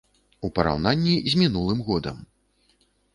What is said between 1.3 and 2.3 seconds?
з мінулым годам.